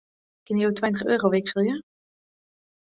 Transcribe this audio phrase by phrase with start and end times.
[0.45, 1.75] Kinne jo tweintich euro wikselje?